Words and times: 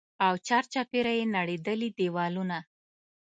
او 0.25 0.33
چارچاپېره 0.47 1.11
يې 1.17 1.25
نړېدلي 1.37 1.89
دېوالونه. 1.97 2.59